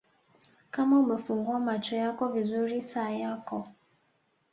Kama 0.71 0.99
umefungua 0.99 1.59
macho 1.59 1.95
yako 1.95 2.27
vizuri 2.27 2.81
saa 2.81 3.09
yako 3.09 3.65